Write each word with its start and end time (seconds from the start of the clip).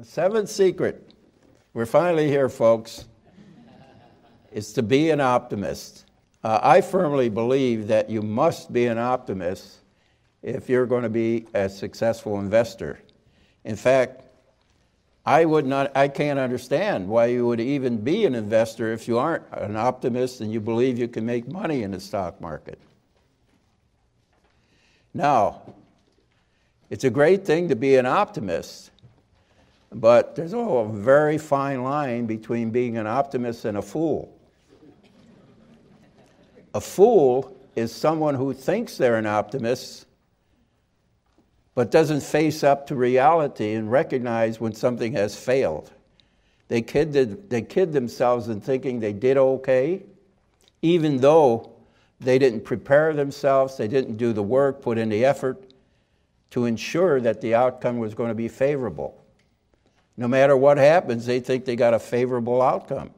The 0.00 0.06
seventh 0.06 0.48
secret, 0.48 1.12
we're 1.74 1.84
finally 1.84 2.26
here, 2.26 2.48
folks, 2.48 3.04
is 4.50 4.72
to 4.72 4.82
be 4.82 5.10
an 5.10 5.20
optimist. 5.20 6.06
Uh, 6.42 6.58
I 6.62 6.80
firmly 6.80 7.28
believe 7.28 7.86
that 7.88 8.08
you 8.08 8.22
must 8.22 8.72
be 8.72 8.86
an 8.86 8.96
optimist 8.96 9.80
if 10.42 10.70
you're 10.70 10.86
going 10.86 11.02
to 11.02 11.10
be 11.10 11.48
a 11.52 11.68
successful 11.68 12.40
investor. 12.40 12.98
In 13.64 13.76
fact, 13.76 14.24
I 15.26 15.44
would 15.44 15.66
not 15.66 15.94
I 15.94 16.08
can't 16.08 16.38
understand 16.38 17.06
why 17.06 17.26
you 17.26 17.46
would 17.46 17.60
even 17.60 17.98
be 17.98 18.24
an 18.24 18.34
investor 18.34 18.94
if 18.94 19.06
you 19.06 19.18
aren't 19.18 19.44
an 19.52 19.76
optimist 19.76 20.40
and 20.40 20.50
you 20.50 20.62
believe 20.62 20.98
you 20.98 21.08
can 21.08 21.26
make 21.26 21.46
money 21.46 21.82
in 21.82 21.90
the 21.90 22.00
stock 22.00 22.40
market. 22.40 22.80
Now, 25.12 25.60
it's 26.88 27.04
a 27.04 27.10
great 27.10 27.44
thing 27.44 27.68
to 27.68 27.76
be 27.76 27.96
an 27.96 28.06
optimist, 28.06 28.89
but 29.92 30.36
there's 30.36 30.52
a 30.52 30.88
very 30.92 31.38
fine 31.38 31.82
line 31.82 32.26
between 32.26 32.70
being 32.70 32.96
an 32.96 33.06
optimist 33.06 33.64
and 33.64 33.78
a 33.78 33.82
fool. 33.82 34.36
A 36.74 36.80
fool 36.80 37.56
is 37.74 37.92
someone 37.92 38.34
who 38.34 38.52
thinks 38.52 38.96
they're 38.96 39.16
an 39.16 39.26
optimist 39.26 40.06
but 41.74 41.90
doesn't 41.90 42.22
face 42.22 42.62
up 42.62 42.86
to 42.88 42.94
reality 42.94 43.72
and 43.72 43.90
recognize 43.90 44.60
when 44.60 44.74
something 44.74 45.12
has 45.12 45.36
failed. 45.36 45.90
They 46.68 46.82
kid, 46.82 47.48
they 47.50 47.62
kid 47.62 47.92
themselves 47.92 48.48
in 48.48 48.60
thinking 48.60 49.00
they 49.00 49.12
did 49.12 49.36
okay, 49.36 50.02
even 50.82 51.18
though 51.18 51.70
they 52.20 52.38
didn't 52.38 52.64
prepare 52.64 53.12
themselves, 53.12 53.76
they 53.76 53.88
didn't 53.88 54.16
do 54.16 54.32
the 54.32 54.42
work, 54.42 54.82
put 54.82 54.98
in 54.98 55.08
the 55.08 55.24
effort 55.24 55.62
to 56.50 56.66
ensure 56.66 57.20
that 57.20 57.40
the 57.40 57.54
outcome 57.54 57.98
was 57.98 58.14
going 58.14 58.28
to 58.28 58.34
be 58.34 58.48
favorable. 58.48 59.19
No 60.20 60.28
matter 60.28 60.54
what 60.54 60.76
happens, 60.76 61.24
they 61.24 61.40
think 61.40 61.64
they 61.64 61.76
got 61.76 61.94
a 61.94 61.98
favorable 61.98 62.60
outcome. 62.60 63.10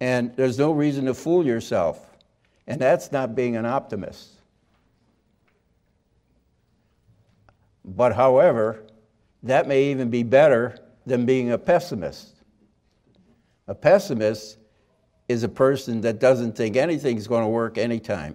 And 0.00 0.34
there's 0.36 0.58
no 0.58 0.72
reason 0.72 1.04
to 1.04 1.12
fool 1.12 1.44
yourself. 1.44 2.02
And 2.66 2.80
that's 2.80 3.12
not 3.12 3.34
being 3.34 3.56
an 3.56 3.66
optimist. 3.66 4.30
But 7.84 8.14
however, 8.14 8.86
that 9.42 9.68
may 9.68 9.90
even 9.90 10.08
be 10.08 10.22
better 10.22 10.78
than 11.04 11.26
being 11.26 11.52
a 11.52 11.58
pessimist. 11.58 12.36
A 13.68 13.74
pessimist 13.74 14.56
is 15.28 15.42
a 15.42 15.48
person 15.50 16.00
that 16.00 16.20
doesn't 16.20 16.56
think 16.56 16.76
anything's 16.76 17.26
going 17.26 17.42
to 17.42 17.50
work 17.50 17.76
anytime. 17.76 18.34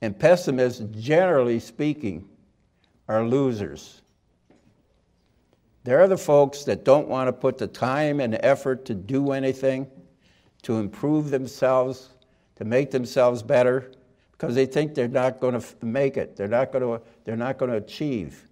And 0.00 0.18
pessimists, 0.18 0.82
generally 0.98 1.60
speaking, 1.60 2.26
are 3.06 3.22
losers. 3.22 4.00
They're 5.84 6.08
the 6.08 6.16
folks 6.16 6.64
that 6.64 6.84
don't 6.84 7.08
want 7.08 7.28
to 7.28 7.32
put 7.32 7.58
the 7.58 7.66
time 7.66 8.20
and 8.20 8.38
effort 8.42 8.86
to 8.86 8.94
do 8.94 9.32
anything 9.32 9.86
to 10.62 10.78
improve 10.78 11.30
themselves, 11.30 12.08
to 12.56 12.64
make 12.64 12.90
themselves 12.90 13.42
better, 13.42 13.92
because 14.32 14.54
they 14.54 14.64
think 14.64 14.94
they're 14.94 15.08
not 15.08 15.38
going 15.40 15.60
to 15.60 15.86
make 15.86 16.16
it. 16.16 16.36
They're 16.36 16.48
not 16.48 16.72
going 16.72 16.82
to, 16.82 17.04
they're 17.24 17.36
not 17.36 17.58
going 17.58 17.70
to 17.70 17.76
achieve. 17.76 18.48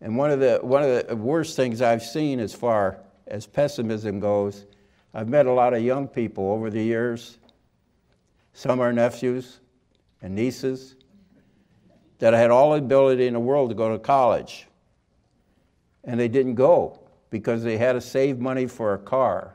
And 0.00 0.16
one 0.16 0.30
of, 0.30 0.40
the, 0.40 0.58
one 0.62 0.82
of 0.82 1.06
the 1.06 1.14
worst 1.14 1.54
things 1.54 1.82
I've 1.82 2.02
seen 2.02 2.40
as 2.40 2.54
far 2.54 2.98
as 3.26 3.46
pessimism 3.46 4.20
goes, 4.20 4.64
I've 5.12 5.28
met 5.28 5.44
a 5.44 5.52
lot 5.52 5.74
of 5.74 5.82
young 5.82 6.08
people 6.08 6.50
over 6.50 6.70
the 6.70 6.82
years. 6.82 7.36
Some 8.54 8.80
are 8.80 8.92
nephews 8.92 9.60
and 10.22 10.34
nieces 10.34 10.96
that 12.20 12.32
had 12.32 12.50
all 12.50 12.72
the 12.72 12.78
ability 12.78 13.26
in 13.26 13.34
the 13.34 13.40
world 13.40 13.68
to 13.68 13.74
go 13.74 13.92
to 13.92 13.98
college. 13.98 14.66
And 16.04 16.18
they 16.18 16.28
didn't 16.28 16.54
go 16.54 17.00
because 17.30 17.62
they 17.62 17.76
had 17.76 17.92
to 17.92 18.00
save 18.00 18.38
money 18.38 18.66
for 18.66 18.94
a 18.94 18.98
car 18.98 19.54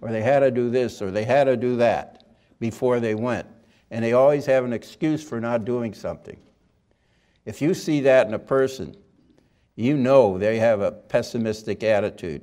or 0.00 0.10
they 0.10 0.22
had 0.22 0.40
to 0.40 0.50
do 0.50 0.70
this, 0.70 1.00
or 1.00 1.10
they 1.10 1.24
had 1.24 1.44
to 1.44 1.56
do 1.56 1.76
that 1.76 2.24
before 2.60 3.00
they 3.00 3.14
went. 3.14 3.46
And 3.90 4.04
they 4.04 4.12
always 4.12 4.46
have 4.46 4.64
an 4.64 4.72
excuse 4.72 5.22
for 5.22 5.40
not 5.40 5.64
doing 5.64 5.94
something. 5.94 6.38
If 7.44 7.62
you 7.62 7.74
see 7.74 8.00
that 8.00 8.26
in 8.26 8.34
a 8.34 8.38
person, 8.38 8.96
you 9.76 9.96
know 9.96 10.38
they 10.38 10.58
have 10.58 10.80
a 10.80 10.90
pessimistic 10.90 11.82
attitude. 11.82 12.42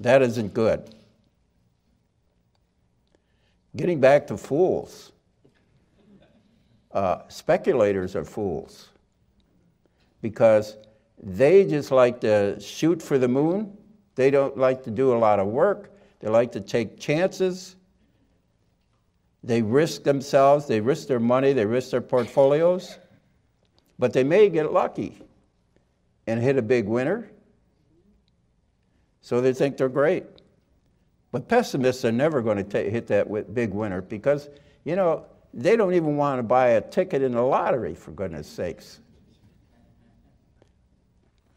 That 0.00 0.22
isn't 0.22 0.54
good. 0.54 0.94
Getting 3.74 4.00
back 4.00 4.26
to 4.28 4.36
fools, 4.36 5.12
uh, 6.92 7.22
speculators 7.28 8.14
are 8.14 8.24
fools 8.24 8.88
because 10.20 10.76
they 11.22 11.64
just 11.64 11.90
like 11.90 12.20
to 12.20 12.58
shoot 12.60 13.02
for 13.02 13.18
the 13.18 13.28
moon. 13.28 13.76
They 14.14 14.30
don't 14.30 14.56
like 14.56 14.84
to 14.84 14.90
do 14.90 15.12
a 15.12 15.18
lot 15.18 15.38
of 15.38 15.46
work. 15.46 15.92
They 16.20 16.28
like 16.28 16.52
to 16.52 16.60
take 16.60 16.98
chances. 16.98 17.76
They 19.44 19.62
risk 19.62 20.02
themselves, 20.02 20.66
they 20.66 20.80
risk 20.80 21.06
their 21.06 21.20
money, 21.20 21.52
they 21.52 21.64
risk 21.64 21.90
their 21.90 22.00
portfolios, 22.00 22.98
but 23.98 24.12
they 24.12 24.24
may 24.24 24.48
get 24.48 24.72
lucky 24.72 25.22
and 26.26 26.42
hit 26.42 26.56
a 26.56 26.62
big 26.62 26.86
winner. 26.86 27.30
So 29.20 29.40
they 29.40 29.52
think 29.52 29.76
they're 29.76 29.88
great. 29.88 30.24
But 31.30 31.48
pessimists 31.48 32.04
are 32.04 32.12
never 32.12 32.42
going 32.42 32.64
to 32.64 32.90
hit 32.90 33.06
that 33.08 33.54
big 33.54 33.70
winner 33.72 34.02
because, 34.02 34.48
you 34.84 34.96
know, 34.96 35.26
they 35.54 35.76
don't 35.76 35.94
even 35.94 36.16
want 36.16 36.38
to 36.38 36.42
buy 36.42 36.70
a 36.70 36.80
ticket 36.80 37.22
in 37.22 37.32
the 37.32 37.42
lottery, 37.42 37.94
for 37.94 38.10
goodness 38.10 38.48
sakes. 38.48 39.00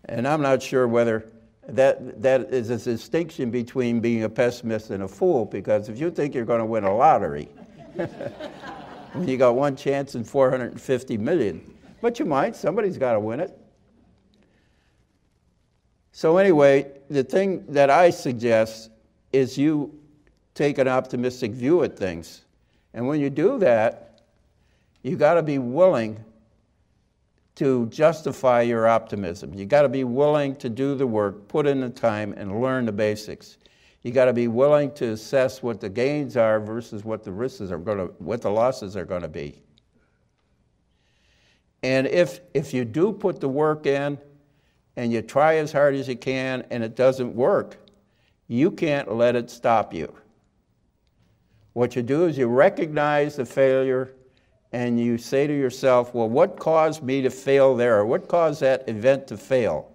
And 0.06 0.28
I'm 0.28 0.42
not 0.42 0.62
sure 0.62 0.88
whether 0.88 1.32
that, 1.68 2.22
that 2.22 2.54
is 2.54 2.70
a 2.70 2.78
distinction 2.78 3.52
between 3.52 4.00
being 4.00 4.24
a 4.24 4.30
pessimist 4.30 4.90
and 4.90 5.04
a 5.04 5.08
fool, 5.08 5.46
because 5.46 5.90
if 5.90 6.00
you 6.00 6.12
think 6.12 6.34
you're 6.34 6.46
going 6.46 6.60
to 6.60 6.66
win 6.66 6.84
a 6.84 6.96
lottery, 6.96 7.50
you 9.22 9.38
got 9.38 9.56
one 9.56 9.76
chance 9.76 10.16
in 10.16 10.24
450 10.24 11.18
million, 11.18 11.62
but 12.02 12.20
you 12.20 12.26
might, 12.26 12.56
somebody's 12.56 12.98
got 12.98 13.14
to 13.14 13.20
win 13.20 13.40
it. 13.40 13.58
So, 16.14 16.38
anyway, 16.38 16.92
the 17.10 17.24
thing 17.24 17.66
that 17.70 17.90
I 17.90 18.10
suggest 18.10 18.90
is 19.32 19.58
you 19.58 19.98
take 20.56 20.78
an 20.78 20.88
optimistic 20.88 21.52
view 21.52 21.84
at 21.84 21.98
things. 21.98 22.42
And 22.94 23.08
when 23.08 23.22
you 23.22 23.30
do 23.30 23.58
that, 23.60 24.22
you 25.04 25.16
got 25.16 25.36
to 25.36 25.44
be 25.44 25.58
willing 25.58 26.24
to 27.56 27.86
justify 27.88 28.62
your 28.62 28.88
optimism. 28.88 29.54
You 29.54 29.66
got 29.66 29.82
to 29.82 29.90
be 29.90 30.04
willing 30.04 30.56
to 30.58 30.70
do 30.70 30.96
the 30.96 31.06
work, 31.06 31.48
put 31.48 31.68
in 31.68 31.82
the 31.82 31.90
time, 31.90 32.34
and 32.38 32.62
learn 32.62 32.86
the 32.86 32.92
basics. 32.92 33.58
You 34.04 34.12
got 34.12 34.26
to 34.26 34.34
be 34.34 34.48
willing 34.48 34.92
to 34.96 35.12
assess 35.12 35.62
what 35.62 35.80
the 35.80 35.90
gains 35.90 36.38
are 36.38 36.60
versus 36.60 37.04
what 37.04 37.24
the 37.24 37.32
risks 37.32 37.72
are 37.72 37.78
going 37.78 37.98
to, 37.98 38.06
what 38.18 38.42
the 38.42 38.50
losses 38.50 38.96
are 38.98 39.06
going 39.06 39.22
to 39.22 39.28
be. 39.28 39.62
And 41.84 42.08
if 42.08 42.40
if 42.54 42.74
you 42.74 42.86
do 42.86 43.12
put 43.12 43.40
the 43.40 43.50
work 43.50 43.86
in, 43.86 44.18
and 44.96 45.12
you 45.12 45.22
try 45.22 45.56
as 45.56 45.72
hard 45.72 45.96
as 45.96 46.08
you 46.08 46.16
can, 46.16 46.64
and 46.70 46.84
it 46.84 46.96
doesn't 46.96 47.34
work, 47.36 47.78
you 48.48 48.72
can't 48.72 49.14
let 49.14 49.36
it 49.36 49.50
stop 49.50 49.94
you. 49.94 50.14
What 51.74 51.96
you 51.96 52.02
do 52.02 52.26
is 52.26 52.38
you 52.38 52.48
recognize 52.48 53.38
the 53.38 53.46
failure 53.46 54.14
and 54.74 55.00
you 55.00 55.18
say 55.18 55.48
to 55.48 55.54
yourself, 55.54 56.14
well, 56.14 56.30
what 56.30 56.58
caused 56.58 57.04
me 57.04 57.22
to 57.24 57.30
fail 57.30 57.76
there? 57.76 58.00
Or 58.00 58.06
what 58.06 58.28
caused 58.28 58.62
that 58.62 58.88
event 58.88 59.28
to 59.28 59.38
fail? 59.38 59.92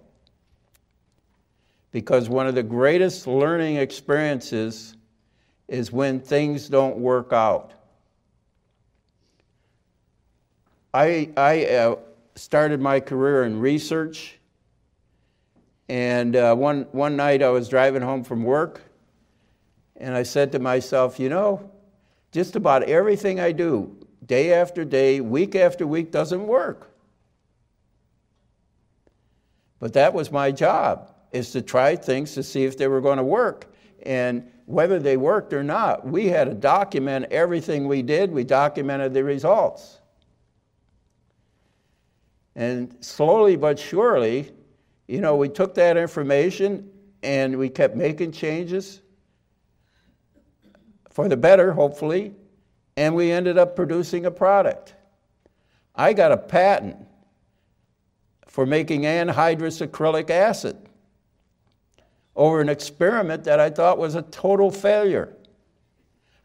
Because 1.91 2.29
one 2.29 2.47
of 2.47 2.53
the 2.53 2.63
greatest 2.63 3.25
learning 3.25 3.77
experiences 3.77 4.95
is 5.67 5.91
when 5.91 6.19
things 6.19 6.69
don't 6.69 6.97
work 6.97 7.33
out. 7.33 7.73
I, 10.93 11.31
I 11.35 11.65
uh, 11.65 11.95
started 12.35 12.79
my 12.79 12.99
career 12.99 13.43
in 13.43 13.59
research, 13.59 14.37
and 15.89 16.35
uh, 16.35 16.55
one, 16.55 16.87
one 16.91 17.15
night 17.15 17.41
I 17.41 17.49
was 17.49 17.67
driving 17.67 18.01
home 18.01 18.23
from 18.23 18.43
work, 18.43 18.81
And 19.99 20.15
I 20.15 20.23
said 20.23 20.51
to 20.51 20.59
myself, 20.59 21.19
you 21.19 21.29
know, 21.29 21.71
just 22.31 22.55
about 22.55 22.83
everything 22.83 23.39
I 23.39 23.51
do, 23.51 23.96
day 24.25 24.53
after 24.53 24.83
day, 24.83 25.21
week 25.21 25.55
after 25.55 25.85
week, 25.85 26.11
doesn't 26.11 26.45
work. 26.45 26.91
But 29.79 29.93
that 29.93 30.13
was 30.13 30.31
my 30.31 30.51
job, 30.51 31.13
is 31.31 31.51
to 31.51 31.61
try 31.61 31.95
things 31.95 32.33
to 32.33 32.43
see 32.43 32.63
if 32.63 32.77
they 32.77 32.87
were 32.87 33.01
going 33.01 33.17
to 33.17 33.23
work. 33.23 33.71
And 34.03 34.49
whether 34.65 34.99
they 34.99 35.17
worked 35.17 35.53
or 35.53 35.63
not, 35.63 36.05
we 36.05 36.27
had 36.27 36.45
to 36.45 36.53
document 36.53 37.27
everything 37.31 37.87
we 37.87 38.01
did, 38.01 38.31
we 38.31 38.43
documented 38.43 39.13
the 39.13 39.23
results. 39.23 40.01
And 42.55 42.95
slowly 43.01 43.55
but 43.55 43.77
surely, 43.77 44.51
you 45.07 45.21
know, 45.21 45.35
we 45.35 45.47
took 45.47 45.75
that 45.75 45.95
information 45.95 46.89
and 47.21 47.57
we 47.57 47.69
kept 47.69 47.95
making 47.95 48.31
changes 48.31 49.01
for 51.11 51.27
the 51.27 51.37
better, 51.37 51.71
hopefully, 51.71 52.33
and 52.97 53.15
we 53.15 53.31
ended 53.31 53.59
up 53.59 53.75
producing 53.75 54.25
a 54.25 54.31
product. 54.31 54.95
I 55.95 56.13
got 56.13 56.31
a 56.31 56.37
patent 56.37 56.97
for 58.47 58.65
making 58.65 59.03
anhydrous 59.03 59.87
acrylic 59.87 60.31
acid 60.31 60.75
over 62.35 62.59
an 62.59 62.69
experiment 62.69 63.43
that 63.43 63.59
I 63.59 63.69
thought 63.69 63.99
was 63.99 64.15
a 64.15 64.23
total 64.23 64.71
failure. 64.71 65.35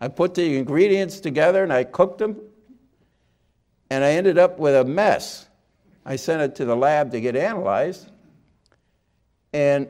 I 0.00 0.08
put 0.08 0.34
the 0.34 0.58
ingredients 0.58 1.20
together 1.20 1.62
and 1.62 1.72
I 1.72 1.84
cooked 1.84 2.19
them, 2.19 2.38
and 3.90 4.04
I 4.04 4.12
ended 4.12 4.37
up 4.37 4.58
with 4.58 4.75
a 4.75 4.84
mess. 4.84 5.46
I 6.04 6.16
sent 6.16 6.43
it 6.43 6.54
to 6.56 6.64
the 6.64 6.76
lab 6.76 7.12
to 7.12 7.20
get 7.20 7.37
analyzed, 7.37 8.10
and 9.52 9.88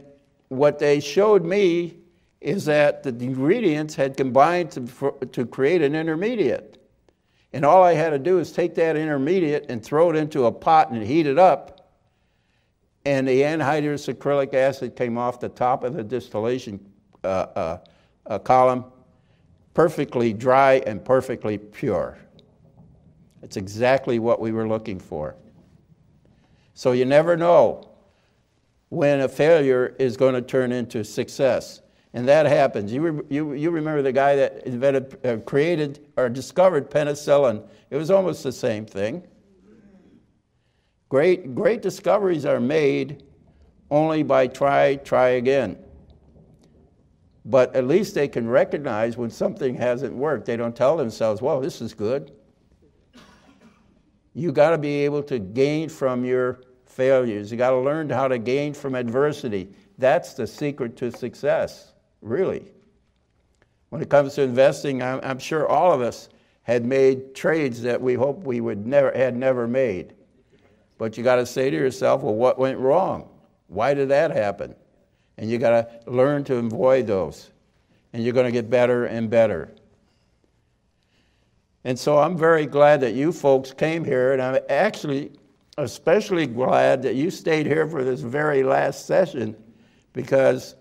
what 0.49 0.79
they 0.79 1.01
showed 1.01 1.45
me 1.45 1.97
is 2.43 2.65
that 2.67 3.03
the 3.03 3.11
ingredients 3.11 3.95
had 3.95 4.17
combined 4.17 4.73
to, 4.73 4.87
for, 4.87 5.13
to 5.13 5.47
create 5.47 5.83
an 5.83 5.95
intermediate. 5.95 6.79
And 7.53 7.65
all 7.65 7.83
I 7.83 7.95
had 7.95 8.11
to 8.11 8.19
do 8.19 8.39
is 8.39 8.53
take 8.53 8.75
that 8.77 8.97
intermediate 8.97 9.67
and 9.69 9.83
throw 9.83 10.11
it 10.11 10.17
into 10.17 10.47
a 10.47 10.53
pot 10.53 10.91
and 10.91 11.03
heat 11.03 11.27
it 11.27 11.39
up 11.39 11.83
and 13.05 13.27
the 13.27 13.41
anhydrous 13.43 14.13
acrylic 14.13 14.55
acid 14.55 14.95
came 14.95 15.19
off 15.19 15.41
the 15.41 15.49
top 15.49 15.83
of 15.85 15.95
the 15.95 16.05
distillation 16.05 16.79
uh, 17.25 17.27
uh, 17.27 17.79
uh, 18.27 18.39
column, 18.39 18.85
perfectly 19.75 20.33
dry 20.33 20.75
and 20.87 21.05
perfectly 21.05 21.59
pure. 21.59 22.19
It's 23.43 23.57
exactly 23.57 24.19
what 24.19 24.41
we 24.41 24.53
were 24.53 24.69
looking 24.69 25.01
for. 25.01 25.35
So 26.75 26.93
you 26.93 27.05
never 27.05 27.37
know 27.37 27.89
when 28.89 29.21
a 29.21 29.29
failure 29.29 29.97
is 29.99 30.17
going 30.17 30.35
to 30.35 30.43
turn 30.43 30.71
into 30.71 31.05
success. 31.05 31.81
And 32.15 32.29
that 32.29 32.47
happens. 32.47 32.93
You, 32.93 33.03
re- 33.03 33.25
you, 33.31 33.53
you 33.55 33.71
remember 33.71 34.03
the 34.03 34.13
guy 34.13 34.37
that 34.37 34.67
invented, 34.67 35.19
uh, 35.25 35.37
created 35.39 36.07
or 36.17 36.29
discovered 36.29 36.91
penicillin. 36.91 37.67
It 37.91 37.97
was 37.97 38.11
almost 38.11 38.43
the 38.43 38.53
same 38.53 38.85
thing. 38.85 39.23
Great, 41.09 41.55
great 41.55 41.83
discoveries 41.83 42.45
are 42.45 42.61
made 42.61 43.23
only 43.91 44.23
by 44.23 44.47
try, 44.47 44.97
try 44.97 45.31
again. 45.31 45.77
But 47.45 47.75
at 47.75 47.87
least 47.87 48.15
they 48.15 48.29
can 48.29 48.49
recognize 48.49 49.17
when 49.17 49.31
something 49.31 49.75
hasn't 49.75 50.15
worked. 50.15 50.47
They 50.47 50.57
don't 50.57 50.77
tell 50.77 50.97
themselves, 50.97 51.43
well, 51.43 51.61
this 51.61 51.81
is 51.81 51.93
good. 51.93 52.33
You 54.35 54.53
got 54.53 54.71
to 54.71 54.79
be 54.79 55.05
able 55.05 55.23
to 55.25 55.39
gain 55.39 55.89
from 55.89 56.25
your 56.25 56.63
failures. 56.87 57.51
You 57.51 57.59
got 57.59 57.71
to 57.71 57.79
learn 57.79 58.09
how 58.09 58.29
to 58.29 58.39
gain 58.39 58.73
from 58.75 58.95
adversity. 58.95 59.69
That's 59.99 60.35
the 60.35 60.47
secret 60.47 60.97
to 60.99 61.11
success, 61.11 61.92
really. 62.23 62.73
When 63.91 64.01
it 64.01 64.09
comes 64.09 64.35
to 64.35 64.43
investing, 64.43 65.03
I'm, 65.03 65.21
I'm 65.23 65.39
sure 65.39 65.69
all 65.69 65.93
of 65.93 66.01
us 66.01 66.31
had 66.63 66.85
made 66.85 67.35
trades 67.35 67.83
that 67.83 68.01
we 68.01 68.15
hope 68.15 68.45
we 68.45 68.61
would 68.61 68.87
never 68.87 69.13
had 69.13 69.37
never 69.37 69.69
made. 69.69 70.15
But 70.97 71.19
you 71.19 71.25
got 71.25 71.37
to 71.37 71.47
say 71.47 71.69
to 71.69 71.77
yourself, 71.77 72.23
well, 72.23 72.35
what 72.35 72.59
went 72.59 72.79
wrong? 72.79 73.29
Why 73.67 73.93
did 73.93 74.09
that 74.11 74.31
happen? 74.31 74.75
And 75.37 75.51
you 75.51 75.59
got 75.59 75.71
to 75.71 76.11
learn 76.11 76.45
to 76.45 76.57
avoid 76.57 77.07
those. 77.07 77.51
And 78.13 78.23
you're 78.23 78.35
going 78.35 78.47
to 78.47 78.53
get 78.53 78.71
better 78.71 79.07
and 79.07 79.29
better. 79.29 79.75
And 81.85 81.99
so 81.99 82.19
I'm 82.19 82.37
very 82.37 82.67
glad 82.67 83.01
that 83.01 83.15
you 83.15 83.33
folks 83.33 83.73
came 83.73 84.05
here, 84.05 84.33
and 84.33 84.41
I'm 84.41 84.63
actually 84.69 85.33
especially 85.79 86.47
glad 86.47 87.03
that 87.03 87.15
you 87.15 87.31
stayed 87.31 87.67
here 87.67 87.89
for 87.89 88.05
this 88.05 88.21
very 88.21 88.63
last 88.63 89.07
session 89.07 89.57
because 90.13 90.77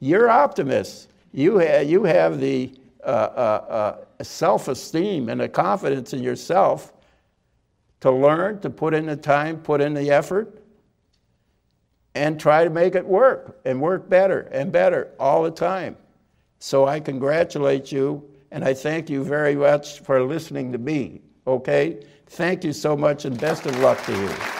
you're 0.00 0.28
optimists. 0.28 1.08
You 1.32 1.58
have, 1.58 1.88
you 1.88 2.04
have 2.04 2.40
the 2.40 2.72
uh, 3.04 3.06
uh, 3.06 3.94
uh, 4.18 4.24
self 4.24 4.68
esteem 4.68 5.28
and 5.28 5.40
the 5.40 5.48
confidence 5.48 6.12
in 6.12 6.22
yourself 6.22 6.92
to 8.00 8.10
learn, 8.10 8.60
to 8.60 8.70
put 8.70 8.94
in 8.94 9.06
the 9.06 9.16
time, 9.16 9.58
put 9.58 9.80
in 9.80 9.94
the 9.94 10.10
effort, 10.10 10.62
and 12.14 12.40
try 12.40 12.64
to 12.64 12.70
make 12.70 12.94
it 12.94 13.06
work 13.06 13.60
and 13.64 13.80
work 13.80 14.08
better 14.08 14.40
and 14.52 14.72
better 14.72 15.12
all 15.20 15.42
the 15.42 15.50
time. 15.50 15.96
So 16.58 16.86
I 16.86 17.00
congratulate 17.00 17.92
you 17.92 18.28
and 18.50 18.64
I 18.64 18.74
thank 18.74 19.08
you 19.08 19.22
very 19.22 19.54
much 19.54 20.00
for 20.00 20.22
listening 20.22 20.72
to 20.72 20.78
me. 20.78 21.20
Okay? 21.46 22.02
Thank 22.26 22.64
you 22.64 22.72
so 22.72 22.96
much 22.96 23.24
and 23.24 23.38
best 23.38 23.66
of 23.66 23.78
luck 23.78 24.02
to 24.06 24.12
you. 24.12 24.59